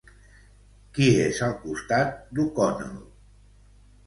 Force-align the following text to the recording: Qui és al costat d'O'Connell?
Qui 0.95 1.09
és 1.25 1.41
al 1.49 1.53
costat 1.67 2.17
d'O'Connell? 2.39 2.97